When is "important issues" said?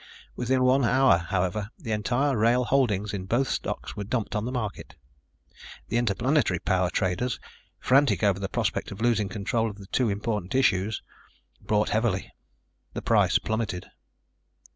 10.09-11.03